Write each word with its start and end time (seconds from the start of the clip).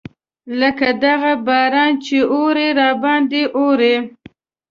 لکه 0.59 0.87
دغه 1.03 1.31
باران 1.47 1.93
چې 2.05 2.17
اوري 2.33 2.67
راباندې 2.79 3.43
اوري. 3.59 3.95